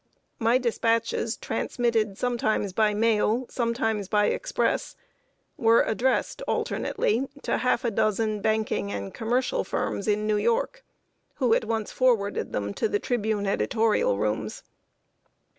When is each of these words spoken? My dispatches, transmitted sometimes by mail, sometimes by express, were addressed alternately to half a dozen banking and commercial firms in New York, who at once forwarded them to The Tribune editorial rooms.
My 0.39 0.57
dispatches, 0.57 1.37
transmitted 1.37 2.17
sometimes 2.17 2.73
by 2.73 2.95
mail, 2.95 3.45
sometimes 3.51 4.07
by 4.07 4.25
express, 4.25 4.95
were 5.57 5.83
addressed 5.83 6.41
alternately 6.47 7.27
to 7.43 7.59
half 7.59 7.85
a 7.85 7.91
dozen 7.91 8.41
banking 8.41 8.91
and 8.91 9.13
commercial 9.13 9.63
firms 9.63 10.07
in 10.07 10.25
New 10.25 10.37
York, 10.37 10.83
who 11.35 11.53
at 11.53 11.65
once 11.65 11.91
forwarded 11.91 12.51
them 12.51 12.73
to 12.73 12.89
The 12.89 12.97
Tribune 12.97 13.45
editorial 13.45 14.17
rooms. 14.17 14.63